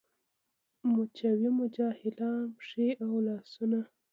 مچوي 0.93 1.49
مو 1.55 1.65
جاهلان 1.75 2.39
پښې 2.57 2.87
او 3.05 3.11
لاسونه 3.25 3.79